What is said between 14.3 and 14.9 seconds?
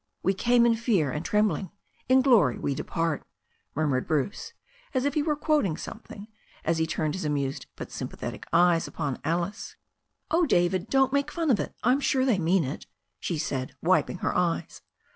eyes.